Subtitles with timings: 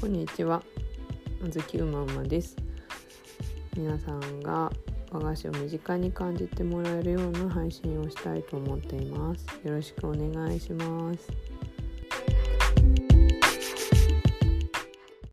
[0.00, 0.62] こんにちは。
[1.44, 2.54] あずきうまうまです。
[3.76, 4.70] 皆さんが
[5.10, 9.44] 和菓子を身近に感じてもらえるような配信をしたいと思っています。
[9.64, 11.28] よろしくお願いします。